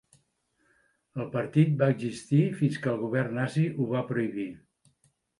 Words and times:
El 1.23 1.27
partit 1.33 1.75
va 1.81 1.89
existir 1.95 2.39
fins 2.61 2.79
que 2.85 2.89
el 2.93 2.97
govern 3.01 3.37
nazi 3.41 3.67
ho 3.75 3.89
va 3.91 4.01
prohibir. 4.13 4.47